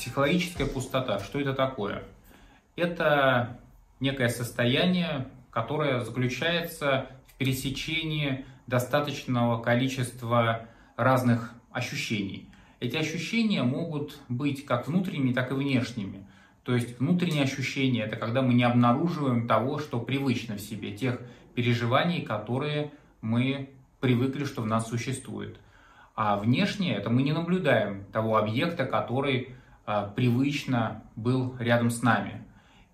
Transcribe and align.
психологическая 0.00 0.66
пустота. 0.66 1.18
Что 1.18 1.38
это 1.38 1.52
такое? 1.52 2.04
Это 2.74 3.60
некое 4.00 4.30
состояние, 4.30 5.28
которое 5.50 6.00
заключается 6.00 7.06
в 7.26 7.34
пересечении 7.34 8.46
достаточного 8.66 9.60
количества 9.60 10.68
разных 10.96 11.52
ощущений. 11.70 12.48
Эти 12.80 12.96
ощущения 12.96 13.62
могут 13.62 14.18
быть 14.30 14.64
как 14.64 14.88
внутренними, 14.88 15.34
так 15.34 15.50
и 15.50 15.54
внешними. 15.54 16.26
То 16.62 16.74
есть 16.74 16.98
внутренние 16.98 17.42
ощущения– 17.42 18.02
это 18.04 18.16
когда 18.16 18.40
мы 18.40 18.54
не 18.54 18.64
обнаруживаем 18.64 19.46
того, 19.46 19.78
что 19.78 20.00
привычно 20.00 20.56
в 20.56 20.60
себе, 20.62 20.96
тех 20.96 21.20
переживаний, 21.54 22.22
которые 22.22 22.90
мы 23.20 23.68
привыкли, 24.00 24.44
что 24.44 24.62
в 24.62 24.66
нас 24.66 24.88
существует. 24.88 25.60
А 26.14 26.38
внешнее– 26.38 26.94
это 26.96 27.10
мы 27.10 27.22
не 27.22 27.32
наблюдаем 27.32 28.06
того 28.12 28.38
объекта, 28.38 28.86
который 28.86 29.56
привычно 30.14 31.02
был 31.16 31.56
рядом 31.58 31.90
с 31.90 32.02
нами. 32.02 32.44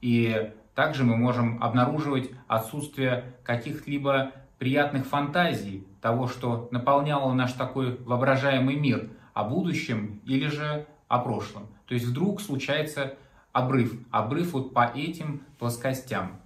И 0.00 0.52
также 0.74 1.04
мы 1.04 1.16
можем 1.16 1.62
обнаруживать 1.62 2.30
отсутствие 2.46 3.34
каких-либо 3.44 4.32
приятных 4.58 5.06
фантазий, 5.06 5.86
того, 6.00 6.28
что 6.28 6.68
наполняло 6.70 7.32
наш 7.32 7.52
такой 7.52 7.96
воображаемый 7.98 8.76
мир 8.76 9.10
о 9.34 9.44
будущем 9.44 10.20
или 10.24 10.46
же 10.46 10.86
о 11.08 11.18
прошлом. 11.18 11.66
То 11.86 11.94
есть 11.94 12.06
вдруг 12.06 12.40
случается 12.40 13.14
обрыв, 13.52 13.92
обрыв 14.10 14.52
вот 14.52 14.72
по 14.72 14.90
этим 14.94 15.42
плоскостям. 15.58 16.40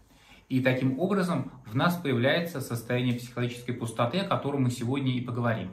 И 0.48 0.60
таким 0.60 0.98
образом 0.98 1.52
в 1.66 1.76
нас 1.76 1.96
появляется 1.96 2.60
состояние 2.60 3.15
психологической 3.15 3.74
пустоты, 3.74 4.18
о 4.18 4.28
котором 4.28 4.65
мы 4.65 4.70
сегодня 4.70 5.12
и 5.12 5.20
поговорим. 5.20 5.70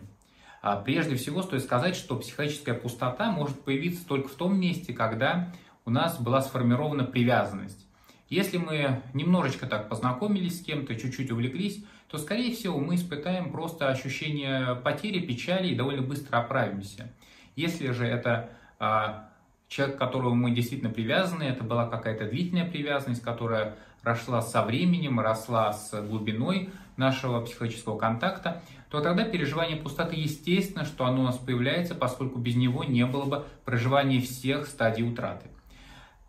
А, 0.69 0.75
прежде 0.75 1.15
всего 1.15 1.43
стоит 1.43 1.63
сказать, 1.63 1.95
что 1.95 2.17
психологическая 2.17 2.75
пустота 2.75 3.31
может 3.31 3.61
появиться 3.61 4.05
только 4.05 4.27
в 4.27 4.33
том 4.33 4.59
месте, 4.59 4.91
когда 4.91 5.53
у 5.85 5.89
нас 5.89 6.19
была 6.19 6.41
сформирована 6.41 7.05
привязанность. 7.05 7.87
Если 8.27 8.57
мы 8.57 9.01
немножечко 9.13 9.65
так 9.65 9.87
познакомились 9.87 10.59
с 10.59 10.61
кем-то, 10.65 10.97
чуть-чуть 10.97 11.31
увлеклись, 11.31 11.85
то, 12.09 12.17
скорее 12.17 12.53
всего, 12.53 12.79
мы 12.79 12.95
испытаем 12.95 13.49
просто 13.53 13.87
ощущение 13.87 14.75
потери, 14.75 15.25
печали 15.25 15.69
и 15.69 15.75
довольно 15.75 16.01
быстро 16.01 16.39
оправимся. 16.39 17.13
Если 17.55 17.91
же 17.91 18.05
это 18.05 18.49
а, 18.77 19.29
человек, 19.69 19.95
к 19.95 19.99
которому 19.99 20.35
мы 20.35 20.51
действительно 20.51 20.91
привязаны, 20.91 21.43
это 21.43 21.63
была 21.63 21.87
какая-то 21.87 22.27
длительная 22.27 22.69
привязанность, 22.69 23.21
которая 23.21 23.77
росла 24.03 24.41
со 24.41 24.65
временем, 24.65 25.21
росла 25.21 25.71
с 25.71 25.97
глубиной 26.01 26.71
нашего 26.97 27.41
психологического 27.41 27.97
контакта, 27.97 28.61
то 28.89 29.01
тогда 29.01 29.23
переживание 29.23 29.77
пустоты 29.77 30.15
естественно, 30.15 30.85
что 30.85 31.05
оно 31.05 31.21
у 31.21 31.25
нас 31.25 31.37
появляется, 31.37 31.95
поскольку 31.95 32.39
без 32.39 32.55
него 32.55 32.83
не 32.83 33.05
было 33.05 33.25
бы 33.25 33.45
проживания 33.65 34.19
всех 34.21 34.67
стадий 34.67 35.07
утраты. 35.07 35.47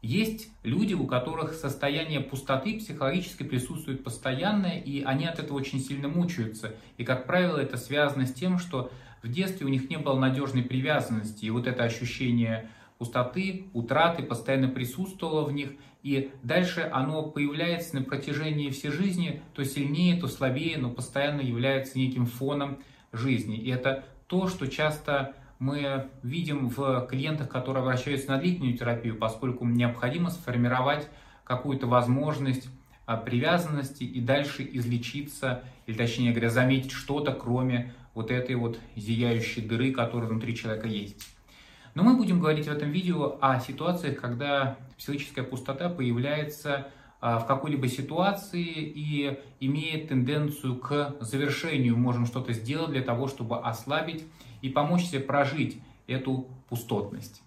Есть 0.01 0.49
люди, 0.63 0.95
у 0.95 1.07
которых 1.07 1.55
состояние 1.55 2.21
пустоты 2.21 2.79
психологически 2.79 3.43
присутствует 3.43 4.05
постоянное, 4.05 4.79
и 4.79 5.03
они 5.03 5.27
от 5.27 5.41
этого 5.41 5.57
очень 5.57 5.81
сильно 5.81 6.07
мучаются. 6.07 6.75
И, 6.99 7.05
как 7.05 7.27
правило, 7.27 7.59
это 7.59 7.77
связано 7.77 8.27
с 8.27 8.33
тем, 8.33 8.59
что 8.59 8.93
в 9.23 9.29
детстве 9.29 9.67
у 9.67 9.69
них 9.69 9.91
не 9.91 9.97
было 9.97 10.17
надежной 10.17 10.63
привязанности, 10.63 11.45
и 11.45 11.51
вот 11.51 11.67
это 11.67 11.83
ощущение 11.83 12.69
пустоты, 12.99 13.67
утраты 13.73 14.23
постоянно 14.23 14.69
присутствовало 14.69 15.45
в 15.45 15.53
них, 15.53 15.71
и 16.03 16.31
дальше 16.43 16.89
оно 16.93 17.23
появляется 17.23 17.97
на 17.97 18.03
протяжении 18.03 18.71
всей 18.71 18.91
жизни, 18.91 19.43
то 19.55 19.65
сильнее, 19.65 20.21
то 20.21 20.29
слабее, 20.29 20.79
но 20.79 20.91
постоянно 20.91 21.41
является 21.41 21.99
неким 21.99 22.27
фоном 22.27 22.79
жизни. 23.13 23.57
И 23.57 23.71
это 23.71 24.05
то, 24.27 24.49
что 24.49 24.67
часто 24.69 25.35
мы 25.59 26.09
видим 26.23 26.69
в 26.69 27.07
клиентах, 27.07 27.49
которые 27.49 27.83
обращаются 27.83 28.29
на 28.31 28.39
длительную 28.39 28.77
терапию, 28.77 29.17
поскольку 29.17 29.65
необходимо 29.65 30.31
сформировать 30.31 31.09
какую-то 31.45 31.87
возможность 31.87 32.69
а, 33.07 33.17
привязанности 33.17 34.05
и 34.05 34.21
дальше 34.21 34.69
излечиться, 34.71 35.65
или 35.87 35.97
точнее 35.97 36.31
говоря, 36.31 36.51
заметить 36.51 36.93
что-то, 36.93 37.33
кроме 37.33 37.95
вот 38.15 38.31
этой 38.31 38.55
вот 38.55 38.79
зияющей 38.97 39.63
дыры, 39.63 39.93
которая 39.93 40.29
внутри 40.29 40.55
человека 40.55 40.89
есть. 40.89 41.38
Но 41.99 42.05
мы 42.05 42.15
будем 42.15 42.39
говорить 42.39 42.67
в 42.67 42.71
этом 42.71 42.93
видео 42.93 43.39
о 43.41 43.59
ситуациях, 43.59 44.21
когда 44.21 44.79
психическая 44.99 45.45
пустота 45.45 45.89
появляется 45.89 46.87
а, 47.21 47.41
в 47.41 47.47
какой-либо 47.49 47.89
ситуации 47.89 48.69
и 48.69 49.37
имеет 49.59 50.07
тенденцию 50.07 50.77
к 50.77 51.17
завершению. 51.19 51.97
Можем 51.97 52.27
что-то 52.27 52.53
сделать 52.53 52.93
для 52.93 53.03
того, 53.03 53.27
чтобы 53.27 53.59
ослабить 53.59 54.25
и 54.63 54.69
помочь 54.69 55.07
себе 55.07 55.19
прожить 55.19 55.83
эту 56.07 56.47
пустотность. 56.69 57.43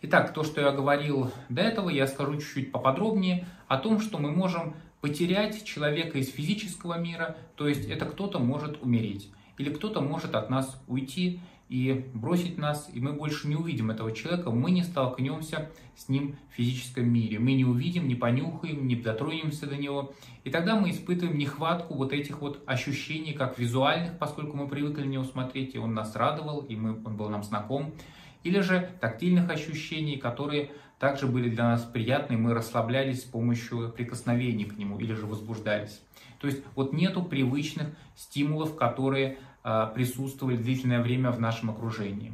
Итак, 0.00 0.32
то, 0.32 0.42
что 0.42 0.62
я 0.62 0.70
говорил 0.72 1.30
до 1.50 1.60
этого, 1.60 1.90
я 1.90 2.06
скажу 2.06 2.40
чуть-чуть 2.40 2.72
поподробнее 2.72 3.46
о 3.68 3.76
том, 3.76 4.00
что 4.00 4.16
мы 4.16 4.30
можем 4.30 4.72
потерять 5.02 5.62
человека 5.62 6.16
из 6.16 6.32
физического 6.32 6.98
мира, 6.98 7.36
то 7.56 7.68
есть 7.68 7.86
это 7.86 8.06
кто-то 8.06 8.38
может 8.38 8.82
умереть, 8.82 9.28
или 9.58 9.68
кто-то 9.68 10.00
может 10.00 10.34
от 10.34 10.48
нас 10.48 10.80
уйти, 10.88 11.40
и 11.68 12.06
бросить 12.14 12.58
нас, 12.58 12.88
и 12.92 13.00
мы 13.00 13.12
больше 13.12 13.48
не 13.48 13.56
увидим 13.56 13.90
этого 13.90 14.12
человека, 14.12 14.50
мы 14.50 14.70
не 14.70 14.84
столкнемся 14.84 15.70
с 15.96 16.08
ним 16.08 16.36
в 16.50 16.54
физическом 16.54 17.08
мире. 17.08 17.38
Мы 17.38 17.54
не 17.54 17.64
увидим, 17.64 18.06
не 18.06 18.14
понюхаем, 18.14 18.86
не 18.86 18.94
дотронемся 18.94 19.66
до 19.66 19.76
него. 19.76 20.14
И 20.44 20.50
тогда 20.50 20.76
мы 20.76 20.90
испытываем 20.90 21.36
нехватку 21.36 21.94
вот 21.94 22.12
этих 22.12 22.40
вот 22.40 22.62
ощущений, 22.66 23.32
как 23.32 23.58
визуальных, 23.58 24.18
поскольку 24.18 24.56
мы 24.56 24.68
привыкли 24.68 25.02
на 25.02 25.10
него 25.10 25.24
смотреть, 25.24 25.74
и 25.74 25.78
он 25.78 25.94
нас 25.94 26.14
радовал, 26.14 26.60
и 26.60 26.76
мы, 26.76 27.00
он 27.04 27.16
был 27.16 27.28
нам 27.30 27.42
знаком. 27.42 27.92
Или 28.44 28.60
же 28.60 28.90
тактильных 29.00 29.50
ощущений, 29.50 30.18
которые 30.18 30.70
также 31.00 31.26
были 31.26 31.50
для 31.50 31.64
нас 31.64 31.82
приятны, 31.82 32.36
мы 32.36 32.54
расслаблялись 32.54 33.22
с 33.22 33.24
помощью 33.24 33.90
прикосновений 33.90 34.64
к 34.64 34.78
нему 34.78 34.98
или 35.00 35.14
же 35.14 35.26
возбуждались. 35.26 36.00
То 36.38 36.46
есть 36.46 36.62
вот 36.74 36.92
нету 36.92 37.22
привычных 37.22 37.88
стимулов, 38.14 38.76
которые 38.76 39.38
присутствовали 39.94 40.56
длительное 40.56 41.02
время 41.02 41.30
в 41.30 41.40
нашем 41.40 41.70
окружении. 41.70 42.32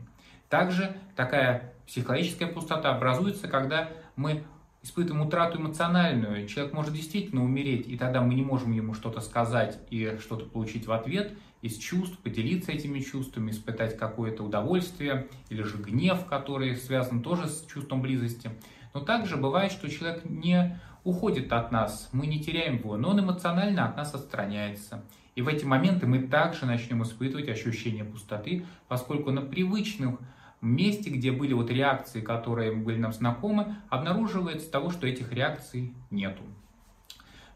Также 0.48 0.94
такая 1.16 1.72
психологическая 1.86 2.48
пустота 2.48 2.94
образуется, 2.94 3.48
когда 3.48 3.88
мы 4.16 4.44
испытываем 4.82 5.26
утрату 5.26 5.58
эмоциональную. 5.58 6.46
Человек 6.46 6.74
может 6.74 6.92
действительно 6.92 7.42
умереть, 7.44 7.88
и 7.88 7.96
тогда 7.96 8.20
мы 8.20 8.34
не 8.34 8.42
можем 8.42 8.72
ему 8.72 8.94
что-то 8.94 9.20
сказать 9.20 9.78
и 9.90 10.18
что-то 10.20 10.44
получить 10.44 10.86
в 10.86 10.92
ответ 10.92 11.32
из 11.62 11.78
чувств, 11.78 12.18
поделиться 12.18 12.72
этими 12.72 12.98
чувствами, 12.98 13.50
испытать 13.52 13.96
какое-то 13.96 14.42
удовольствие 14.42 15.28
или 15.48 15.62
же 15.62 15.78
гнев, 15.78 16.26
который 16.26 16.76
связан 16.76 17.22
тоже 17.22 17.48
с 17.48 17.64
чувством 17.66 18.02
близости. 18.02 18.50
Но 18.92 19.00
также 19.00 19.36
бывает, 19.36 19.72
что 19.72 19.88
человек 19.88 20.24
не 20.24 20.80
уходит 21.04 21.52
от 21.52 21.72
нас, 21.72 22.08
мы 22.12 22.26
не 22.26 22.40
теряем 22.40 22.76
его, 22.76 22.96
но 22.96 23.10
он 23.10 23.20
эмоционально 23.20 23.86
от 23.86 23.96
нас 23.96 24.14
отстраняется. 24.14 25.04
И 25.34 25.42
в 25.42 25.48
эти 25.48 25.64
моменты 25.64 26.06
мы 26.06 26.20
также 26.20 26.66
начнем 26.66 27.02
испытывать 27.02 27.48
ощущение 27.48 28.04
пустоты, 28.04 28.66
поскольку 28.88 29.30
на 29.30 29.40
привычном 29.40 30.18
месте, 30.60 31.10
где 31.10 31.32
были 31.32 31.54
вот 31.54 31.70
реакции, 31.70 32.20
которые 32.20 32.72
были 32.72 32.98
нам 32.98 33.12
знакомы, 33.12 33.76
обнаруживается 33.88 34.70
того, 34.70 34.90
что 34.90 35.06
этих 35.06 35.32
реакций 35.32 35.94
нету. 36.10 36.42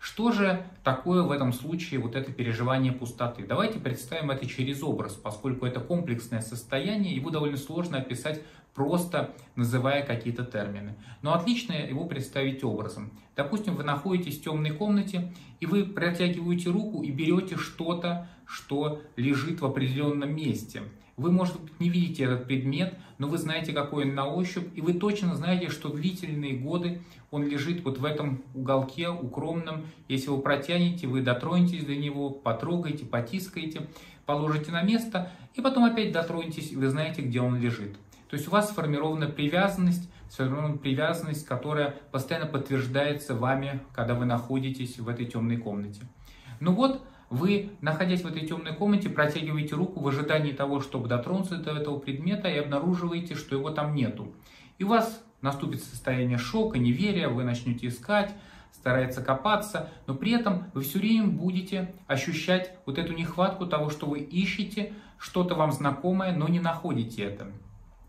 Что 0.06 0.30
же 0.30 0.64
такое 0.84 1.22
в 1.24 1.32
этом 1.32 1.52
случае 1.52 1.98
вот 1.98 2.14
это 2.14 2.30
переживание 2.30 2.92
пустоты? 2.92 3.44
Давайте 3.44 3.80
представим 3.80 4.30
это 4.30 4.46
через 4.46 4.80
образ, 4.84 5.14
поскольку 5.14 5.66
это 5.66 5.80
комплексное 5.80 6.42
состояние, 6.42 7.16
его 7.16 7.30
довольно 7.30 7.56
сложно 7.56 7.98
описать 7.98 8.40
просто 8.72 9.34
называя 9.56 10.06
какие-то 10.06 10.44
термины. 10.44 10.94
Но 11.22 11.34
отлично 11.34 11.72
его 11.72 12.04
представить 12.04 12.62
образом. 12.62 13.10
Допустим, 13.34 13.74
вы 13.74 13.82
находитесь 13.82 14.38
в 14.38 14.44
темной 14.44 14.70
комнате, 14.70 15.32
и 15.58 15.66
вы 15.66 15.84
протягиваете 15.84 16.70
руку 16.70 17.02
и 17.02 17.10
берете 17.10 17.56
что-то, 17.56 18.28
что 18.46 19.02
лежит 19.16 19.60
в 19.60 19.66
определенном 19.66 20.36
месте. 20.36 20.82
Вы, 21.16 21.32
может 21.32 21.58
быть, 21.60 21.80
не 21.80 21.88
видите 21.88 22.24
этот 22.24 22.46
предмет, 22.46 22.94
но 23.16 23.26
вы 23.26 23.38
знаете, 23.38 23.72
какой 23.72 24.04
он 24.04 24.14
на 24.14 24.26
ощупь, 24.26 24.68
и 24.74 24.82
вы 24.82 24.92
точно 24.92 25.34
знаете, 25.34 25.70
что 25.70 25.88
длительные 25.88 26.58
годы 26.58 27.00
он 27.30 27.46
лежит 27.46 27.82
вот 27.84 27.98
в 27.98 28.04
этом 28.04 28.42
уголке 28.54 29.08
укромном. 29.08 29.86
Если 30.08 30.28
вы 30.28 30.42
протянете, 30.42 31.06
вы 31.06 31.22
дотронетесь 31.22 31.86
до 31.86 31.96
него, 31.96 32.28
потрогаете, 32.28 33.06
потискаете, 33.06 33.88
положите 34.26 34.72
на 34.72 34.82
место, 34.82 35.32
и 35.54 35.62
потом 35.62 35.84
опять 35.84 36.12
дотронетесь, 36.12 36.72
и 36.72 36.76
вы 36.76 36.90
знаете, 36.90 37.22
где 37.22 37.40
он 37.40 37.58
лежит. 37.58 37.96
То 38.28 38.36
есть 38.36 38.48
у 38.48 38.50
вас 38.50 38.68
сформирована 38.70 39.26
привязанность, 39.26 40.10
сформирована 40.28 40.76
привязанность, 40.76 41.46
которая 41.46 41.94
постоянно 42.10 42.46
подтверждается 42.46 43.34
вами, 43.34 43.80
когда 43.94 44.14
вы 44.14 44.26
находитесь 44.26 44.98
в 44.98 45.08
этой 45.08 45.24
темной 45.24 45.56
комнате. 45.56 46.02
Ну 46.60 46.72
вот, 46.72 47.02
вы, 47.30 47.70
находясь 47.80 48.22
в 48.22 48.26
этой 48.26 48.46
темной 48.46 48.74
комнате, 48.74 49.08
протягиваете 49.08 49.74
руку 49.74 50.00
в 50.00 50.08
ожидании 50.08 50.52
того, 50.52 50.80
чтобы 50.80 51.08
дотронуться 51.08 51.56
до 51.56 51.72
этого 51.72 51.98
предмета 51.98 52.48
и 52.48 52.58
обнаруживаете, 52.58 53.34
что 53.34 53.56
его 53.56 53.70
там 53.70 53.94
нету. 53.94 54.32
И 54.78 54.84
у 54.84 54.88
вас 54.88 55.22
наступит 55.40 55.82
состояние 55.82 56.38
шока, 56.38 56.78
неверия, 56.78 57.28
вы 57.28 57.44
начнете 57.44 57.88
искать, 57.88 58.32
старается 58.72 59.22
копаться, 59.22 59.90
но 60.06 60.14
при 60.14 60.32
этом 60.32 60.70
вы 60.74 60.82
все 60.82 60.98
время 60.98 61.26
будете 61.26 61.94
ощущать 62.06 62.72
вот 62.86 62.98
эту 62.98 63.12
нехватку 63.14 63.66
того, 63.66 63.90
что 63.90 64.06
вы 64.06 64.20
ищете, 64.20 64.92
что-то 65.18 65.54
вам 65.54 65.72
знакомое, 65.72 66.36
но 66.36 66.46
не 66.46 66.60
находите 66.60 67.24
это. 67.24 67.46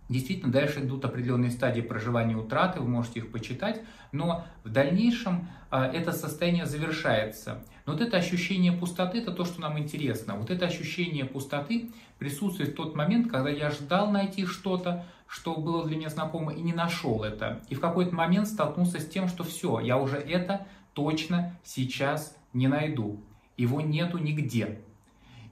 Действительно, 0.09 0.51
дальше 0.51 0.79
идут 0.79 1.03
определенные 1.03 1.51
стадии 1.51 1.81
проживания 1.81 2.35
утраты, 2.35 2.79
вы 2.79 2.87
можете 2.87 3.19
их 3.19 3.31
почитать, 3.31 3.81
но 4.13 4.45
в 4.63 4.69
дальнейшем 4.69 5.49
а, 5.69 5.85
это 5.85 6.13
состояние 6.13 6.65
завершается. 6.65 7.65
Но 7.85 7.93
вот 7.93 8.01
это 8.01 8.15
ощущение 8.17 8.71
пустоты, 8.71 9.19
это 9.19 9.31
то, 9.31 9.43
что 9.43 9.59
нам 9.59 9.77
интересно. 9.77 10.35
Вот 10.35 10.49
это 10.49 10.65
ощущение 10.65 11.25
пустоты 11.25 11.91
присутствует 12.19 12.69
в 12.69 12.75
тот 12.75 12.95
момент, 12.95 13.29
когда 13.29 13.49
я 13.49 13.69
ждал 13.69 14.09
найти 14.09 14.45
что-то, 14.45 15.05
что 15.27 15.55
было 15.55 15.85
для 15.85 15.97
меня 15.97 16.09
знакомо, 16.09 16.53
и 16.53 16.61
не 16.61 16.73
нашел 16.73 17.23
это. 17.23 17.61
И 17.67 17.75
в 17.75 17.81
какой-то 17.81 18.15
момент 18.15 18.47
столкнулся 18.47 18.99
с 18.99 19.07
тем, 19.07 19.27
что 19.27 19.43
все, 19.43 19.81
я 19.81 19.97
уже 19.97 20.17
это 20.17 20.67
точно 20.93 21.57
сейчас 21.63 22.35
не 22.53 22.67
найду. 22.67 23.21
Его 23.57 23.81
нету 23.81 24.19
нигде. 24.19 24.79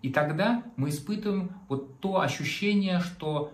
И 0.02 0.10
тогда 0.10 0.64
мы 0.78 0.90
испытываем 0.90 1.52
вот 1.68 2.00
то 2.00 2.22
ощущение, 2.22 3.00
что 3.00 3.52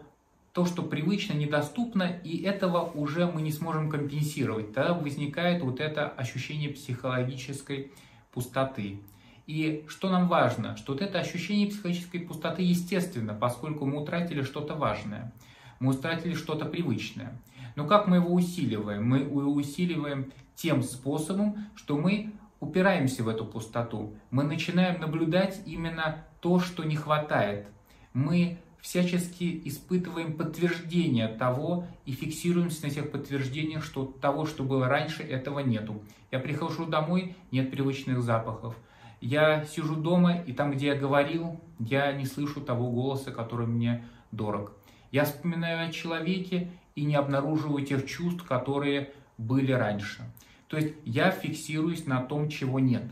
то, 0.53 0.65
что 0.65 0.83
привычно, 0.83 1.33
недоступно, 1.33 2.03
и 2.03 2.41
этого 2.43 2.91
уже 2.93 3.25
мы 3.25 3.41
не 3.41 3.51
сможем 3.51 3.89
компенсировать. 3.89 4.73
Тогда 4.73 4.93
возникает 4.93 5.63
вот 5.63 5.79
это 5.79 6.09
ощущение 6.09 6.69
психологической 6.69 7.91
пустоты. 8.31 8.99
И 9.47 9.85
что 9.87 10.09
нам 10.09 10.27
важно? 10.27 10.75
Что 10.77 10.93
вот 10.93 11.01
это 11.01 11.19
ощущение 11.19 11.67
психологической 11.67 12.21
пустоты 12.21 12.63
естественно, 12.63 13.33
поскольку 13.33 13.85
мы 13.85 14.01
утратили 14.01 14.41
что-то 14.43 14.75
важное, 14.75 15.33
мы 15.79 15.93
утратили 15.93 16.33
что-то 16.33 16.65
привычное. 16.65 17.33
Но 17.75 17.85
как 17.87 18.07
мы 18.07 18.17
его 18.17 18.33
усиливаем? 18.33 19.07
Мы 19.07 19.19
его 19.19 19.51
усиливаем 19.51 20.31
тем 20.55 20.83
способом, 20.83 21.65
что 21.75 21.97
мы 21.97 22.33
упираемся 22.59 23.23
в 23.23 23.29
эту 23.29 23.45
пустоту. 23.45 24.15
Мы 24.29 24.43
начинаем 24.43 24.99
наблюдать 25.01 25.61
именно 25.65 26.23
то, 26.41 26.59
что 26.59 26.83
не 26.83 26.95
хватает. 26.95 27.67
Мы 28.13 28.59
всячески 28.81 29.61
испытываем 29.65 30.33
подтверждение 30.33 31.27
того 31.27 31.87
и 32.05 32.11
фиксируемся 32.11 32.85
на 32.85 32.89
тех 32.89 33.11
подтверждениях, 33.11 33.83
что 33.83 34.05
того, 34.05 34.45
что 34.45 34.63
было 34.63 34.87
раньше, 34.87 35.23
этого 35.23 35.59
нету. 35.59 36.01
Я 36.31 36.39
прихожу 36.39 36.85
домой, 36.85 37.35
нет 37.51 37.71
привычных 37.71 38.21
запахов. 38.21 38.75
Я 39.21 39.65
сижу 39.65 39.95
дома, 39.95 40.37
и 40.41 40.51
там, 40.51 40.71
где 40.71 40.87
я 40.87 40.95
говорил, 40.95 41.61
я 41.77 42.11
не 42.11 42.25
слышу 42.25 42.59
того 42.59 42.89
голоса, 42.89 43.31
который 43.31 43.67
мне 43.67 44.03
дорог. 44.31 44.73
Я 45.11 45.25
вспоминаю 45.25 45.87
о 45.87 45.91
человеке 45.91 46.71
и 46.95 47.03
не 47.03 47.15
обнаруживаю 47.15 47.85
тех 47.85 48.07
чувств, 48.07 48.43
которые 48.43 49.11
были 49.37 49.71
раньше. 49.71 50.23
То 50.67 50.77
есть 50.77 50.95
я 51.05 51.29
фиксируюсь 51.31 52.07
на 52.07 52.21
том, 52.21 52.49
чего 52.49 52.79
нет. 52.79 53.03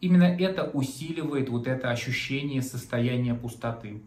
Именно 0.00 0.24
это 0.24 0.64
усиливает 0.64 1.48
вот 1.48 1.66
это 1.66 1.90
ощущение 1.90 2.62
состояния 2.62 3.34
пустоты. 3.34 4.02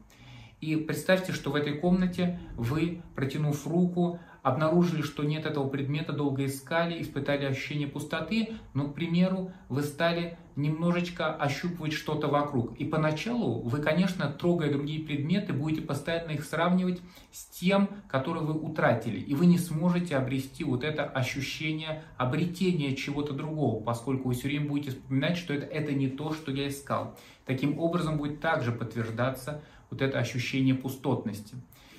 И 0.65 0.75
представьте, 0.77 1.31
что 1.31 1.51
в 1.51 1.55
этой 1.55 1.77
комнате 1.77 2.39
вы, 2.55 3.03
протянув 3.13 3.67
руку, 3.67 4.19
обнаружили, 4.41 5.03
что 5.03 5.23
нет 5.23 5.45
этого 5.45 5.69
предмета, 5.69 6.11
долго 6.11 6.45
искали, 6.45 6.99
испытали 6.99 7.45
ощущение 7.45 7.87
пустоты, 7.87 8.49
но, 8.73 8.87
к 8.87 8.95
примеру, 8.95 9.51
вы 9.69 9.83
стали 9.83 10.39
немножечко 10.55 11.35
ощупывать 11.35 11.93
что-то 11.93 12.29
вокруг. 12.29 12.75
И 12.77 12.85
поначалу 12.85 13.61
вы, 13.61 13.79
конечно, 13.79 14.27
трогая 14.27 14.71
другие 14.71 15.03
предметы, 15.03 15.53
будете 15.53 15.81
постоянно 15.81 16.31
их 16.31 16.43
сравнивать 16.43 16.99
с 17.31 17.45
тем, 17.45 17.89
который 18.07 18.41
вы 18.41 18.53
утратили. 18.53 19.19
И 19.19 19.35
вы 19.35 19.45
не 19.45 19.59
сможете 19.59 20.17
обрести 20.17 20.63
вот 20.63 20.83
это 20.83 21.03
ощущение 21.03 22.03
обретения 22.17 22.95
чего-то 22.95 23.33
другого, 23.33 23.83
поскольку 23.83 24.29
вы 24.29 24.33
все 24.33 24.47
время 24.47 24.67
будете 24.67 24.91
вспоминать, 24.91 25.37
что 25.37 25.53
это, 25.53 25.67
это 25.67 25.93
не 25.93 26.07
то, 26.07 26.33
что 26.33 26.51
я 26.51 26.69
искал. 26.69 27.17
Таким 27.45 27.77
образом 27.77 28.17
будет 28.17 28.41
также 28.41 28.71
подтверждаться 28.71 29.61
вот 29.89 30.01
это 30.01 30.19
ощущение 30.19 30.75
пустотности. 30.75 31.55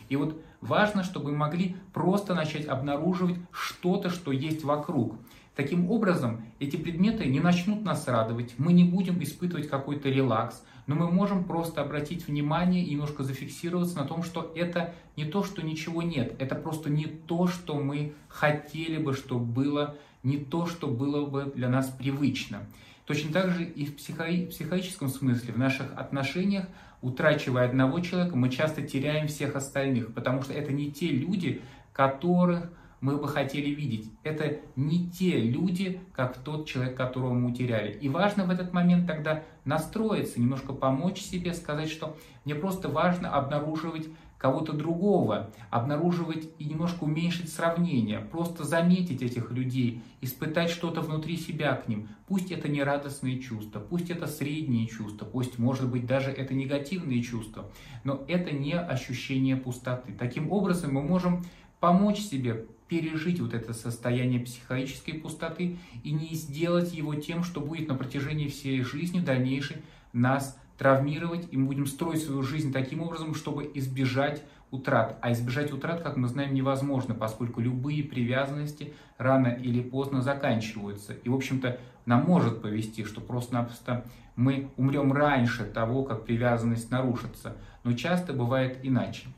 И 0.09 0.17
вот 0.17 0.41
важно, 0.61 1.03
чтобы 1.03 1.31
мы 1.31 1.37
могли 1.37 1.77
просто 1.93 2.35
начать 2.35 2.67
обнаруживать 2.67 3.37
что-то, 3.51 4.11
что 4.11 4.33
есть 4.33 4.65
вокруг. 4.65 5.17
Таким 5.57 5.91
образом, 5.91 6.43
эти 6.61 6.77
предметы 6.77 7.25
не 7.25 7.41
начнут 7.41 7.83
нас 7.83 8.07
радовать, 8.07 8.55
мы 8.59 8.75
не 8.75 8.85
будем 8.85 9.23
испытывать 9.23 9.69
какой-то 9.69 10.11
релакс, 10.11 10.63
но 10.87 10.95
мы 10.95 11.11
можем 11.11 11.45
просто 11.45 11.81
обратить 11.81 12.29
внимание 12.29 12.85
и 12.85 12.93
немножко 12.93 13.25
зафиксироваться 13.25 13.97
на 13.97 14.05
том, 14.05 14.23
что 14.23 14.53
это 14.55 14.95
не 15.17 15.25
то, 15.25 15.43
что 15.43 15.63
ничего 15.63 16.03
нет, 16.03 16.37
это 16.39 16.55
просто 16.55 16.91
не 16.91 17.07
то, 17.07 17.47
что 17.47 17.81
мы 17.81 18.13
хотели 18.29 18.99
бы, 18.99 19.15
чтобы 19.15 19.47
было, 19.47 19.97
не 20.23 20.37
то, 20.37 20.67
что 20.67 20.89
было 20.89 21.25
бы 21.25 21.51
для 21.55 21.71
нас 21.71 21.89
привычно. 21.89 22.67
Точно 23.07 23.33
так 23.33 23.51
же 23.51 23.65
и 23.65 23.87
в 23.87 23.97
психологическом 23.97 25.09
смысле, 25.09 25.53
в 25.53 25.59
наших 25.59 25.97
отношениях 25.97 26.67
утрачивая 27.01 27.67
одного 27.67 28.01
человека, 28.01 28.37
мы 28.37 28.51
часто 28.51 28.83
теряем 28.83 29.29
всех 29.29 29.55
остальных, 29.55 30.13
потому 30.13 30.43
что 30.43 30.53
это 30.53 30.73
не 30.73 30.91
те 30.91 31.09
люди, 31.09 31.63
которых 31.93 32.71
мы 33.01 33.17
бы 33.19 33.29
хотели 33.29 33.71
видеть. 33.71 34.11
Это 34.25 34.57
не 34.75 35.09
те 35.09 35.39
люди, 35.39 36.01
как 36.13 36.39
тот 36.39 36.67
человек, 36.67 36.97
которого 36.97 37.35
мы 37.35 37.51
утеряли. 37.51 37.93
И 37.93 38.09
важно 38.09 38.45
в 38.45 38.51
этот 38.51 38.73
момент 38.73 39.07
тогда 39.07 39.45
настроиться, 39.65 40.41
немножко 40.41 40.73
помочь 40.73 41.21
себе, 41.21 41.55
сказать, 41.55 41.91
что 41.91 42.17
мне 42.45 42.55
просто 42.55 42.89
важно 42.89 43.33
обнаруживать 43.33 44.09
кого-то 44.39 44.73
другого, 44.73 45.51
обнаруживать 45.71 46.49
и 46.59 46.65
немножко 46.65 47.05
уменьшить 47.05 47.53
сравнение, 47.53 48.21
просто 48.21 48.65
заметить 48.65 49.23
этих 49.23 49.51
людей, 49.51 50.03
испытать 50.21 50.71
что-то 50.71 51.01
внутри 51.01 51.37
себя 51.37 51.75
к 51.75 51.89
ним. 51.89 52.09
Пусть 52.27 52.51
это 52.51 52.69
не 52.69 52.83
радостные 52.83 53.41
чувства, 53.41 53.81
пусть 53.81 54.11
это 54.11 54.27
средние 54.27 54.87
чувства, 54.87 55.25
пусть, 55.25 55.59
может 55.59 55.91
быть, 55.91 56.07
даже 56.07 56.31
это 56.31 56.55
негативные 56.55 57.23
чувства, 57.23 57.71
но 58.05 58.25
это 58.29 58.51
не 58.51 58.75
ощущение 58.75 59.57
пустоты. 59.57 60.13
Таким 60.19 60.53
образом, 60.53 60.95
мы 60.95 61.03
можем 61.03 61.45
помочь 61.81 62.19
себе 62.19 62.67
пережить 62.89 63.41
вот 63.41 63.53
это 63.53 63.73
состояние 63.73 64.41
психологической 64.41 65.15
пустоты 65.15 65.79
и 66.05 66.13
не 66.13 66.35
сделать 66.35 66.95
его 66.95 67.15
тем, 67.15 67.43
что 67.43 67.61
будет 67.61 67.89
на 67.89 67.95
протяжении 67.95 68.49
всей 68.49 68.83
жизни 68.83 69.19
в 69.19 69.25
дальнейшей 69.25 69.79
нас 70.13 70.59
травмировать, 70.79 71.49
и 71.51 71.57
мы 71.57 71.67
будем 71.67 71.87
строить 71.87 72.23
свою 72.23 72.43
жизнь 72.43 72.73
таким 72.73 73.03
образом, 73.03 73.35
чтобы 73.35 73.71
избежать 73.75 74.43
утрат. 74.71 75.19
А 75.23 75.33
избежать 75.33 75.73
утрат, 75.73 76.03
как 76.03 76.17
мы 76.17 76.29
знаем, 76.29 76.55
невозможно, 76.55 77.15
поскольку 77.15 77.61
любые 77.61 78.03
привязанности 78.03 78.95
рано 79.19 79.49
или 79.49 79.81
поздно 79.81 80.23
заканчиваются. 80.23 81.15
И, 81.15 81.29
в 81.29 81.35
общем-то, 81.35 81.79
нам 82.05 82.25
может 82.25 82.63
повести, 82.63 83.05
что 83.05 83.21
просто-напросто 83.21 84.05
мы 84.35 84.71
умрем 84.77 85.13
раньше 85.13 85.65
того, 85.65 86.05
как 86.05 86.25
привязанность 86.25 86.91
нарушится. 86.91 87.57
Но 87.85 87.95
часто 87.95 88.33
бывает 88.33 88.81
иначе. 88.83 89.29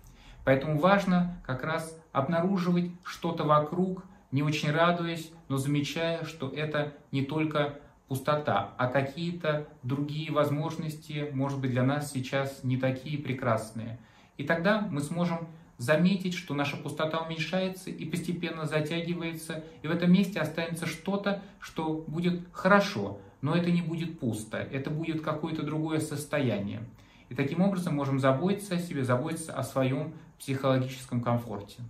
Поэтому 0.45 0.79
важно 0.79 1.37
как 1.47 1.63
раз 1.63 1.97
обнаруживать 2.13 2.91
что-то 3.05 3.45
вокруг, 3.45 4.05
не 4.33 4.43
очень 4.43 4.71
радуясь, 4.71 5.31
но 5.49 5.57
замечая, 5.57 6.25
что 6.25 6.49
это 6.49 6.95
не 7.13 7.23
только 7.23 7.79
пустота, 8.09 8.75
а 8.79 8.89
какие-то 8.89 9.69
другие 9.83 10.33
возможности, 10.33 11.31
может 11.33 11.61
быть, 11.61 11.71
для 11.71 11.83
нас 11.83 12.11
сейчас 12.11 12.65
не 12.65 12.77
такие 12.77 13.19
прекрасные. 13.19 13.99
И 14.37 14.45
тогда 14.45 14.81
мы 14.91 15.01
сможем 15.01 15.49
заметить, 15.77 16.35
что 16.35 16.55
наша 16.55 16.77
пустота 16.77 17.19
уменьшается 17.21 17.91
и 17.91 18.05
постепенно 18.05 18.67
затягивается, 18.67 19.65
и 19.83 19.89
в 19.89 19.91
этом 19.91 20.13
месте 20.13 20.41
останется 20.41 20.87
что-то, 20.87 21.43
что 21.61 22.05
будет 22.07 22.41
хорошо, 22.53 23.21
но 23.41 23.55
это 23.55 23.71
не 23.71 23.83
будет 23.83 24.19
пусто, 24.19 24.59
это 24.59 24.91
будет 24.91 25.23
какое-то 25.23 25.63
другое 25.63 26.01
состояние. 26.01 26.85
И 27.29 27.35
таким 27.35 27.61
образом 27.61 27.95
можем 27.95 28.19
заботиться 28.19 28.75
о 28.75 28.79
себе, 28.79 29.05
заботиться 29.05 29.53
о 29.53 29.63
своем 29.63 30.15
психологическом 30.39 31.21
комфорте. 31.21 31.83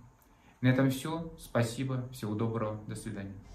На 0.61 0.67
этом 0.67 0.89
все. 0.89 1.31
Спасибо. 1.39 2.03
Всего 2.11 2.35
доброго. 2.35 2.79
До 2.87 2.95
свидания. 2.95 3.48